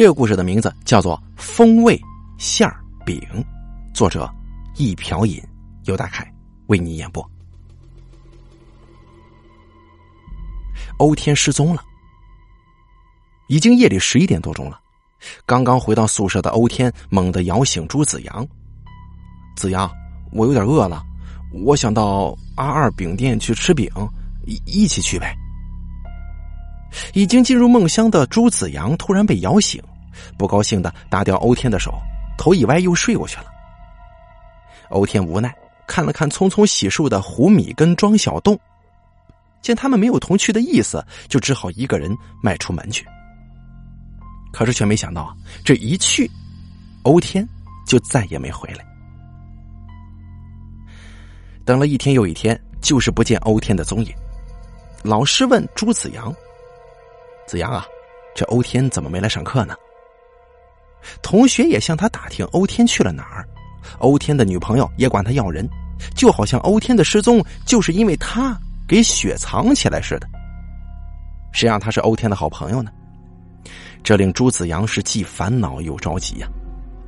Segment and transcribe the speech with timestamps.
[0.00, 2.00] 这个故事的名字叫做《风味
[2.38, 2.66] 馅
[3.04, 3.20] 饼》，
[3.92, 4.26] 作者
[4.76, 5.38] 一瓢饮，
[5.84, 6.26] 由大凯
[6.68, 7.22] 为你演播。
[10.96, 11.84] 欧天失踪了，
[13.48, 14.80] 已经夜里十一点多钟了。
[15.44, 18.48] 刚刚回到宿舍的欧天猛地摇醒朱子阳
[19.54, 19.86] ：“子阳，
[20.32, 21.04] 我有点饿了，
[21.52, 23.86] 我想到阿二饼店去吃饼，
[24.46, 25.36] 一一起去呗。”
[27.12, 29.80] 已经进入梦乡的朱子阳突然被摇醒，
[30.36, 31.94] 不高兴的打掉欧天的手，
[32.36, 33.46] 头一歪又睡过去了。
[34.90, 35.54] 欧天无奈
[35.86, 38.58] 看了看匆匆洗漱的胡米跟庄小栋，
[39.62, 43.06] 见他们没有同去的意思，就只好一个人迈出门去。
[44.52, 46.28] 可是却没想到，这一去，
[47.04, 47.46] 欧天
[47.86, 48.84] 就再也没回来。
[51.64, 54.12] 等了一天又一天，就是不见欧天的踪影。
[55.04, 56.34] 老师问朱子阳。
[57.46, 57.86] 子阳啊，
[58.34, 59.76] 这欧天怎么没来上课呢？
[61.22, 63.46] 同学也向他打听欧天去了哪儿，
[63.98, 65.68] 欧天的女朋友也管他要人，
[66.14, 70.28] 就好像欧天的失踪就是因为他给雪藏起来似的。
[71.52, 72.90] 谁让他是欧天的好朋友呢？
[74.02, 76.48] 这令朱子阳是既烦恼又着急呀。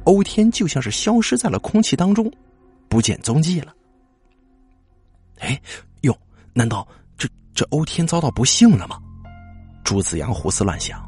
[0.05, 2.31] 欧天就像是消失在了空气当中，
[2.89, 3.73] 不见踪迹了。
[5.39, 5.61] 哎，
[6.01, 6.17] 哟，
[6.53, 8.99] 难道这这欧天遭到不幸了吗？
[9.85, 11.01] 朱子阳胡思乱想，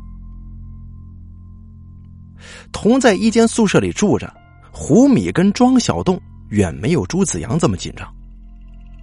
[2.72, 4.32] 同在一间宿舍里住着，
[4.70, 8.12] 胡米跟庄小栋远没有朱子阳这么紧张。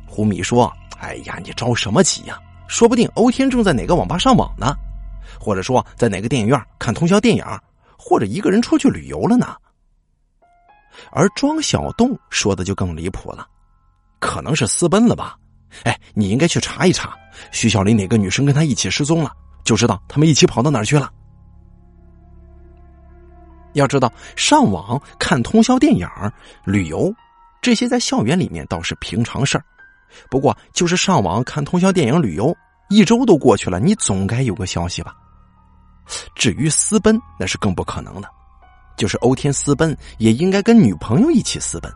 [0.07, 2.37] 胡米说：“哎呀，你着什么急呀？
[2.67, 4.75] 说不定欧天正在哪个网吧上网呢，
[5.39, 7.43] 或者说在哪个电影院看通宵电影，
[7.97, 9.55] 或者一个人出去旅游了呢。”
[11.11, 13.47] 而庄小栋说的就更离谱了，
[14.19, 15.37] 可能是私奔了吧？
[15.83, 17.15] 哎，你应该去查一查，
[17.51, 19.31] 学校里哪个女生跟他一起失踪了。
[19.63, 21.09] 就知道他们一起跑到哪儿去了。
[23.73, 26.07] 要知道，上网看通宵电影、
[26.65, 27.13] 旅游，
[27.61, 29.63] 这些在校园里面倒是平常事儿。
[30.29, 32.55] 不过，就是上网看通宵电影、旅游，
[32.89, 35.15] 一周都过去了，你总该有个消息吧？
[36.35, 38.27] 至于私奔，那是更不可能的。
[38.97, 41.91] 就是欧天私奔，也应该跟女朋友一起私奔。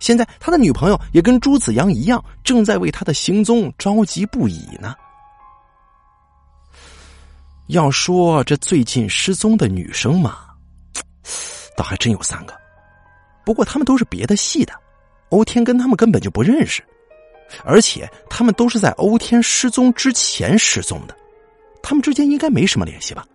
[0.00, 4.94] 现在，他的女朋友也跟朱子阳一样，正在为他的行踪着急不已呢。
[7.68, 10.38] 要说这最近失踪的女生嘛，
[11.76, 12.54] 倒还真有三个，
[13.44, 14.72] 不过他们都是别的系的，
[15.30, 16.82] 欧天跟他们根本就不认识，
[17.64, 21.16] 而且他们都是在欧天失踪之前失踪的，
[21.82, 23.26] 他们之间应该没什么联系吧？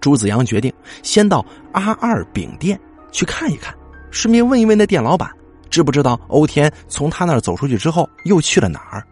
[0.00, 0.72] 朱子阳决定
[1.02, 2.78] 先到阿二饼店
[3.10, 3.74] 去看一看，
[4.10, 5.30] 顺便问一问那店老板，
[5.70, 9.06] 知不知道欧天从他那儿走出去之后又去了哪儿。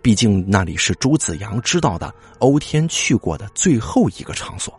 [0.00, 4.77] 毕竟那里是朱子阳知道的欧天去过的最后一个场所。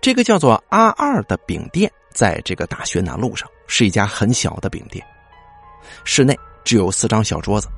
[0.00, 5.04] 这个叫做阿二的饼店，在这个大学南路上，是一家很小的饼店，
[6.04, 7.68] 室内只有四张小桌子。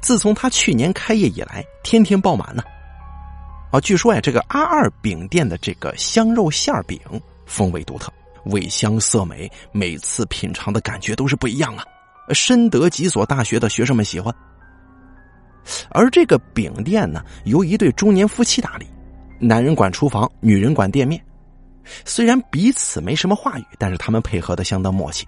[0.00, 2.62] 自从他去年开业以来，天天爆满呢。
[3.72, 7.00] 啊，据说呀，这个阿二饼店的这个香肉馅饼
[7.46, 8.12] 风味独特，
[8.44, 11.84] 味香色美，每次品尝的感觉都是不一样啊，
[12.32, 14.32] 深得几所大学的学生们喜欢。
[15.90, 18.86] 而这个饼店呢，由一对中年夫妻打理，
[19.44, 21.20] 男人管厨房，女人管店面。
[22.04, 25.26] 虽然彼此没什么话语，但是他们配合的相当默契。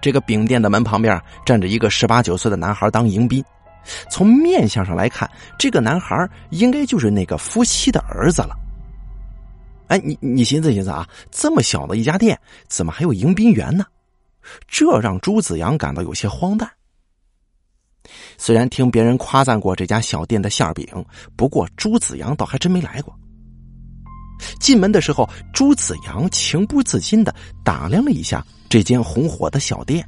[0.00, 3.44] 这个饼店的门旁边站着一个十八九岁的男孩当迎宾，
[4.08, 8.56] 从面相上来看，这个男孩应该就是那个夫妻的儿子了。
[9.88, 12.38] 哎，你你寻思寻思啊，这么小的一家店，
[12.68, 13.84] 怎么还有迎宾员呢？
[14.66, 16.70] 这让朱子阳感到有些荒诞。
[18.38, 20.86] 虽然听别人夸赞过这家小店的馅饼，
[21.36, 23.14] 不过朱子阳倒还真没来过。
[24.60, 30.06] 进门的时候，朱子阳情不自禁的打量了一下这间红火的小店。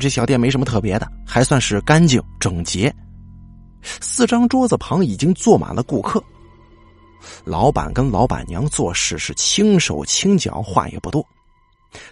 [0.00, 2.94] 这小店没什么特别的，还算是干净整洁。
[3.82, 6.22] 四张桌子旁已经坐满了顾客，
[7.44, 11.24] 老板跟老板娘做事是轻手轻脚，话也不多。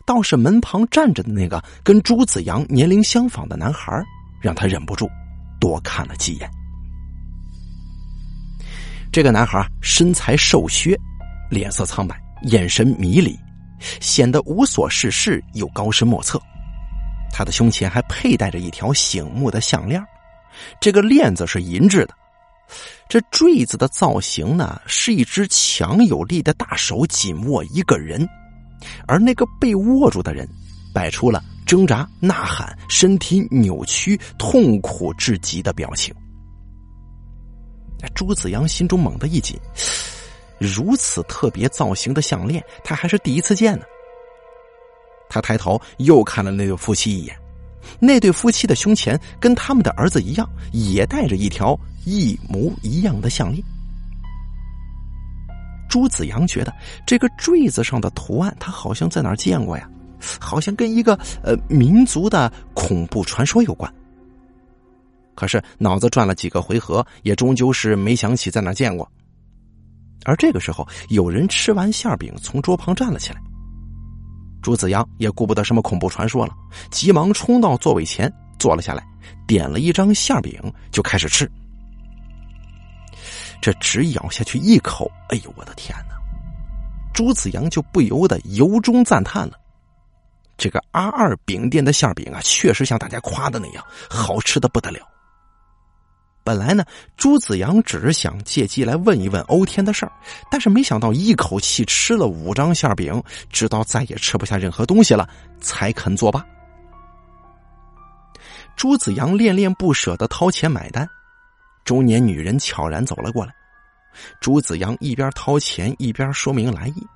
[0.06, 4.02] 倒是门旁站着的那个跟朱子阳年龄相仿的男孩。
[4.44, 5.10] 让他忍不住
[5.58, 6.50] 多看了几眼。
[9.10, 10.94] 这个男孩身材瘦削，
[11.50, 13.34] 脸色苍白，眼神迷离，
[14.02, 16.38] 显得无所事事又高深莫测。
[17.32, 20.04] 他的胸前还佩戴着一条醒目的项链，
[20.78, 22.14] 这个链子是银质的。
[23.08, 28.28] 这坠子的造型呢，是一只强有力的大手紧握一个人，
[29.06, 30.46] 而那个被握住的人，
[30.92, 31.42] 摆出了。
[31.66, 36.14] 挣扎、呐喊、身体扭曲、痛苦至极的表情。
[38.14, 39.58] 朱子阳心中猛地一紧，
[40.58, 43.84] 如此特别造型的项链，他还是第一次见呢。
[45.28, 47.34] 他抬头又看了那对夫妻一眼，
[47.98, 53.64] 那对夫妻的胸前跟他们的儿子一样，也戴着一条一模一样的项链。
[55.88, 56.72] 朱子阳觉得
[57.06, 59.88] 这个坠子上的图案，他好像在哪儿见过呀？
[60.40, 63.92] 好像跟一个呃民族的恐怖传说有关。
[65.34, 69.10] 可是脑子转了几个回合，也终究是没想起在哪见过。
[70.24, 73.40] 而这个时候，有人吃完馅饼从桌旁站了起来。
[74.62, 76.54] 朱子阳也顾不得什么恐怖传说了，
[76.90, 79.04] 急忙冲到座位前坐了下来，
[79.46, 80.58] 点了一张馅饼
[80.90, 81.50] 就开始吃。
[83.60, 86.14] 这只咬下去一口，哎呦我的天哪！
[87.12, 89.58] 朱子阳就不由得由衷赞叹了：
[90.64, 95.06] 这个阿二饼店的馅饼啊，确实像大家夸的那样，好吃的不得了。
[96.42, 96.82] 本来呢，
[97.18, 100.12] 朱子阳只是想借机来问一问欧天的事儿，
[100.50, 105.28] 但是没想到一口气吃了五张馅饼，直到再也吃不下任何东西了，
[105.60, 106.42] 才肯作罢。
[108.74, 111.06] 朱子阳恋恋不舍的掏钱买单，
[111.84, 113.54] 中年女人悄然走了过来。
[114.40, 117.06] 朱子阳一边掏钱一边说明来意，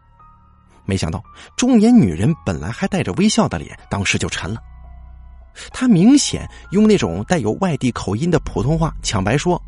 [0.89, 1.23] 没想到
[1.55, 4.59] 中年女人本来还带着微笑的脸，当时就沉了。
[5.71, 9.61] 他明显用那种带有外地口音的普通话抢白说：“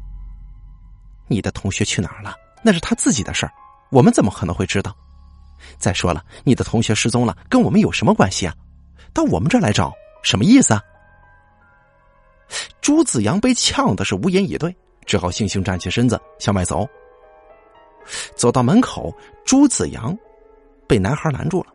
[1.28, 2.34] 你的同学去哪儿了？
[2.62, 3.52] 那是他自己的事儿，
[3.90, 4.96] 我们怎么可能会知道？
[5.78, 8.54] 再说了，你的同学失踪了，跟我们有什么关系啊？
[9.12, 10.82] 到我们这儿来找，什么意思啊？”
[12.80, 14.74] 朱子阳被呛的是无言以对，
[15.04, 16.88] 只好悻悻站起身子向外走。
[18.34, 19.14] 走到门口，
[19.44, 20.16] 朱子阳
[20.90, 21.72] 被男孩拦住了。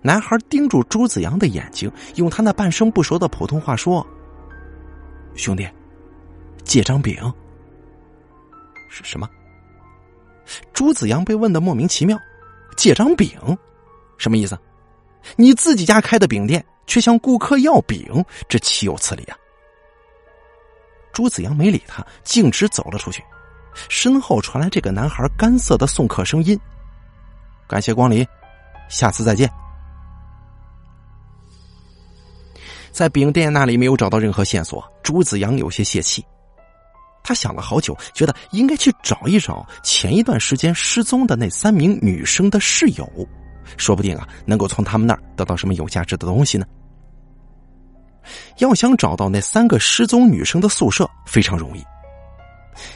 [0.00, 4.06] 男孩盯住朱子阳的眼睛，用他那半生不熟的普通话说
[5.34, 5.68] ：“兄弟，
[6.62, 7.16] 借张饼。”
[8.88, 9.28] 是什么？
[10.72, 12.16] 朱子阳被问的莫名其妙
[12.78, 13.36] ，“借张饼，
[14.18, 14.56] 什么意思？
[15.34, 19.36] 你自己家开的饼店，却向顾客要饼，这岂有此理啊！”
[21.12, 23.20] 朱子阳没理他，径直走了出去，
[23.88, 26.58] 身后传来这个男孩干涩的送客声音
[27.70, 28.26] ：“感谢光临，
[28.88, 29.48] 下次再见。”
[32.90, 36.26] 在饼店那里没有找到任何线索，朱子阳有些泄气。
[37.22, 43.08] 他想了好久，觉得应该去找一找前一段时间失踪的那三名女生的室友，
[43.76, 46.66] 说不定啊能够从他们那儿得到什么有价值的东西呢。
[48.58, 51.84] 要想找到那三个失踪女生的宿舍非常容易。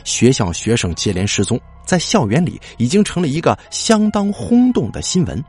[0.04, 5.42] 学校学生接连失踪，在校园里已经成了一个相当轰动的新闻。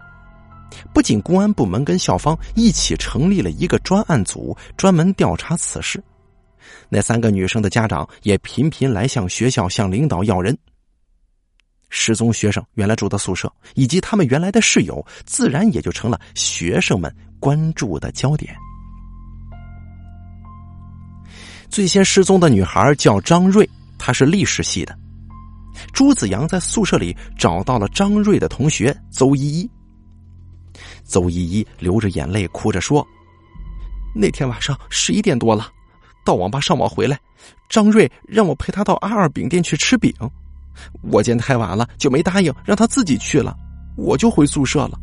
[0.94, 6.04] 不仅公安部门跟校方一起成立了一个专案组，专门调查此事，
[6.90, 10.58] 那三个女生的家长也频频来向学校向领导要人。
[11.90, 18.54] 失踪学生原来住的宿舍，以及他们原来的室友，自然也就成了学生们关注的焦点。
[21.70, 23.70] 最先失踪的女孩叫张瑞，
[24.06, 24.96] 他是历史系的。
[25.92, 29.70] 朱子阳在宿舍里找到了张瑞的同学邹依依。
[31.04, 33.04] 邹依依流着眼泪哭着说
[34.14, 35.72] ：“那天晚上十一点多了，
[36.24, 37.20] 到网吧上网回来，
[37.68, 40.14] 张瑞让我陪他到阿二饼店去吃饼，
[41.12, 43.58] 我见太晚了就没答应，让他自己去了，
[43.98, 45.00] 我就回宿舍了。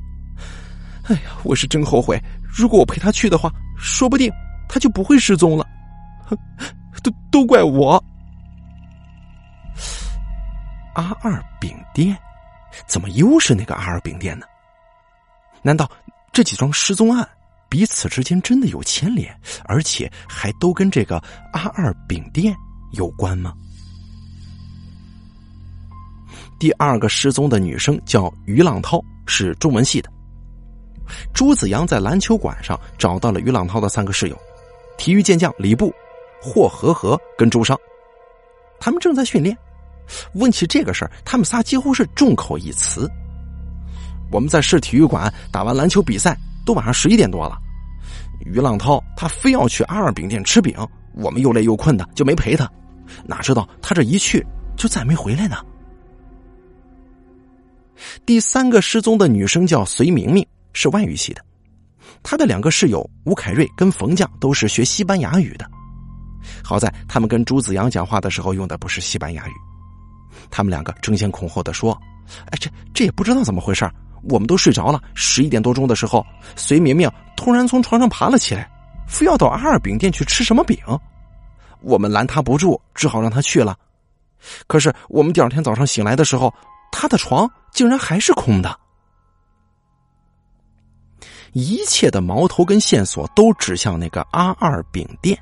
[1.09, 4.31] 哎呀，我是真后悔，如果我陪他去的话，说不定
[4.69, 5.67] 他就不会失踪了。
[7.03, 8.01] 都都怪我。
[10.95, 12.17] 阿二饼店，
[12.87, 14.47] 怎么又是那个阿二饼店呢？”
[15.63, 15.91] 难道
[16.33, 17.29] 这几桩失踪案
[17.69, 19.35] 彼此之间真的有牵连，
[19.65, 21.23] 而且还都跟这个
[21.53, 22.55] 阿二饼店
[22.93, 23.55] 有关吗？
[26.59, 30.11] 第二个失踪的女生叫于浪涛，是中文系的。
[31.35, 34.39] 朱子阳在篮球馆上找到了于浪涛的三个室友：
[34.97, 35.93] 体育健将李布、
[36.41, 37.77] 霍和和跟朱商，
[38.79, 39.57] 他们正在训练。
[40.35, 43.11] 问起这个事儿，他们仨几乎是众口一词。
[44.31, 47.59] 我们在市体育馆打完篮球比赛，都晚上十一点多了。
[48.47, 50.75] 于浪涛他非要去阿二饼店吃饼，
[51.15, 52.71] 我们又累又困的，就没陪他。
[53.25, 54.45] 哪知道他这一去
[54.77, 55.57] 就再没回来呢。
[58.27, 61.45] 第三个失踪的女生叫隋明明，是外语系的。
[62.23, 65.71] 她的两个室友吴凯瑞跟冯酱都是学西班牙语的。
[66.65, 69.53] 好在他们跟朱子阳讲话的时候用的不是西班牙语。
[70.53, 72.01] 他们两个争先恐后的说
[72.51, 73.91] ：“哎，这这也不知道怎么回事
[74.29, 78.71] 我们都睡着了，十一点多钟的时候，隋明明突然从床上爬了起来，
[79.09, 80.79] 非要到阿二饼店去吃什么饼。
[81.81, 83.77] 我们拦他不住，只好让他去了。
[84.69, 86.55] 可是我们第二天早上醒来的时候，
[86.93, 88.79] 他的床竟然还是空的。
[91.53, 95.37] 一切的矛头跟线索都指向那个阿二饼店。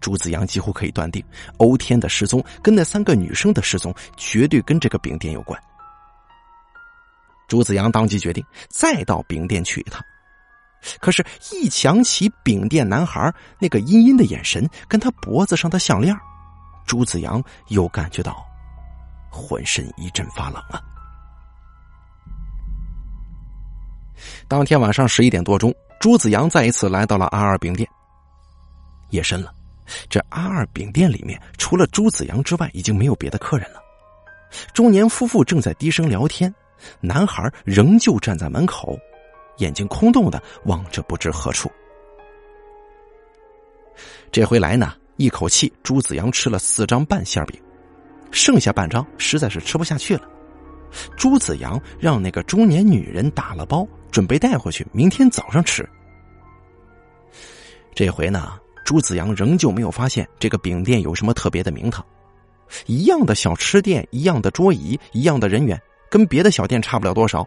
[0.00, 1.22] 朱子阳几乎可以断定，
[1.58, 5.60] 欧天的失踪跟那三个女生的失踪绝对跟这个饼店有关。
[7.46, 10.02] 朱子阳当即决定再到饼店去一趟。
[10.98, 16.16] 可是，一想起饼店男孩那个阴阴的眼神，跟他脖子上的项链，
[16.86, 18.42] 朱子阳又感觉到
[19.30, 20.80] 浑身一阵发冷啊！
[24.48, 27.86] 当天晚上十一点多钟，朱子阳再一次来到了阿二饼店。
[29.10, 29.52] 夜深了，
[30.08, 33.80] 这阿二饼店里面除了朱子阳之外，已经没有别的客人了。
[34.74, 36.52] 中年夫妇正在低声聊天，
[37.00, 38.98] 男孩仍旧站在门口。
[39.58, 41.70] 眼睛空洞的望着不知何处。
[44.32, 47.60] 这回来呢，一口气朱子阳吃了四张半馅饼，
[48.30, 50.22] 剩下半张实在是吃不下去了。
[51.14, 55.86] 朱子阳让那个中年女人打了包，准备带回去，明天早上吃。
[57.94, 58.58] 这回呢，
[58.90, 62.04] 朱子阳仍旧没有发现这个饼店有什么特别的名堂，
[62.86, 65.80] 一样的小吃店，一样的桌椅，一样的人员，
[66.10, 67.46] 跟别的小店差不了多少。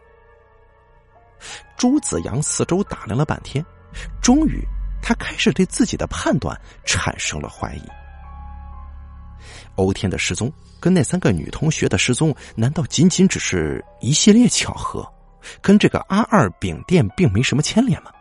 [1.75, 3.61] 朱子阳四周打量了半天，
[4.21, 4.65] 终于，
[5.01, 7.83] 他开始对自己的判断产生了怀疑。
[9.75, 15.05] 欧天的失踪跟那三个女同学的失踪，难道仅仅只是一系列巧合，
[15.61, 18.13] 跟这个阿二饼店并没什么牵连吗？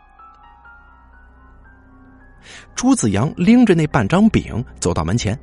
[2.75, 5.37] 朱子阳拎着那半张饼走到门前，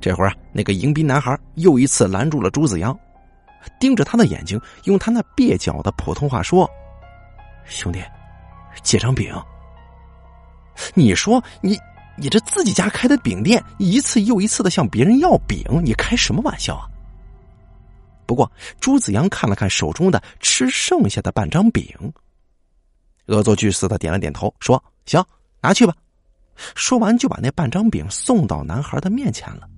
[0.00, 2.98] 这会儿啊，那个迎宾男孩又一次拦住了朱子阳，
[3.80, 6.68] 盯着他的眼睛，用他那蹩脚的普通话说。
[7.64, 8.02] 兄弟，
[8.82, 9.34] 借张饼。
[10.94, 11.78] 你说你
[12.16, 16.88] 你这自己家开的饼店，一次又一次的向别人要饼，你开什么玩笑啊？
[18.26, 21.86] 不过朱子阳看了看手中的吃剩下的半张饼，
[23.26, 25.24] 恶作剧似的点了点头，说：“行，
[25.60, 25.94] 拿去吧。”
[26.74, 29.68] 说完就把那半张饼送到男孩的面前了。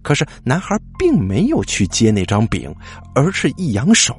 [0.00, 2.74] 可是男孩并没有去接那张饼，
[3.14, 4.16] 而是一扬手。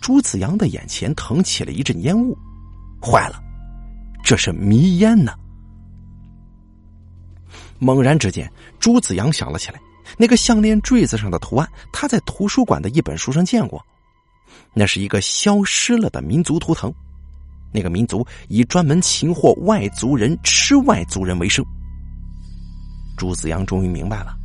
[0.00, 2.36] 朱子阳的眼前腾起了一阵烟雾，
[3.00, 3.42] 坏了，
[4.24, 5.32] 这是迷烟呢！
[7.78, 9.80] 猛然之间，朱子阳想了起来，
[10.16, 13.84] 那个项链坠子上的图案，他在图书馆的一本书上见过，
[14.72, 16.92] 那是一个消失了的民族图腾，
[17.72, 21.64] 那个民族以专门擒获外族人、吃外族人为生。
[23.16, 24.36] 朱子阳终于明白了，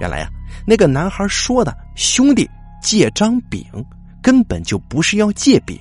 [0.00, 0.30] 原来啊，
[0.66, 2.48] 那个男孩说的“兄弟
[2.82, 3.64] 借张饼”。
[4.22, 5.78] 根本就不是要借饼，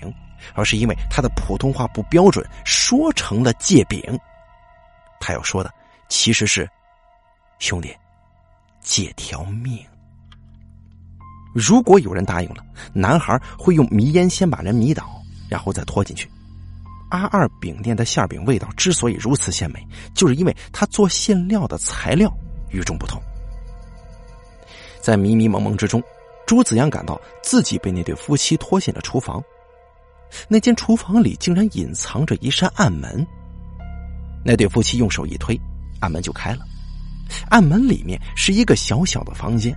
[0.53, 3.99] 而是因为他的普通话不标准，说成了借饼。
[5.19, 5.73] 他要说的
[6.09, 6.69] 其实是
[7.57, 7.91] ：“兄弟，
[8.81, 9.83] 借条命。”
[11.55, 12.63] 如果有人答应了，
[12.93, 16.29] 男孩会用迷烟先把人迷倒，然后再拖进去。
[17.09, 22.31] 阿二饼店的馅饼味道之所以如此鲜美，就是因为他做馅料的材料
[22.71, 23.21] 与众不同。
[25.01, 26.03] 在迷迷蒙蒙之中。
[26.47, 29.43] 朱子阳感到自己被那对夫妻拖进了厨房，
[30.47, 33.25] 那间厨房里竟然隐藏着一扇暗门。
[34.43, 35.59] 那对夫妻用手一推，
[36.01, 36.59] 暗门就开了。
[37.49, 39.75] 暗门里面是一个小小的房间，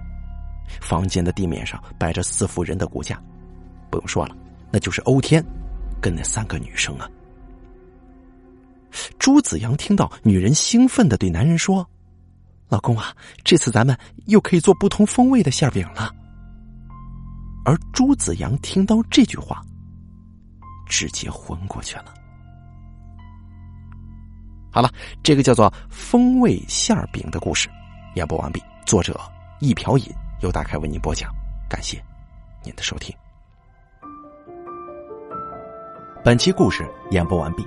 [0.79, 3.19] 房间的地面上摆着四副人的骨架，
[3.91, 4.37] 不用说了，
[4.71, 5.43] 那就是欧天
[6.03, 7.09] 跟那三个女生啊。
[9.19, 11.89] 朱子阳听到女人兴奋的对男人说
[12.69, 13.15] ：“老公啊，
[13.45, 16.13] 这次咱们又可以做不同风味的馅饼了。”
[17.65, 19.63] 而朱子阳听到这句话，
[20.87, 22.15] 直接昏过去了。
[24.71, 24.91] 好了，
[25.23, 27.69] 这个叫做“风味馅饼”的故事
[28.15, 29.21] 演播完毕，作者
[29.61, 30.07] 一瓢饮
[30.41, 31.31] 由大开为您播讲，
[31.69, 32.03] 感谢
[32.65, 33.15] 您的收听。
[36.25, 37.67] 本期故事演播完毕，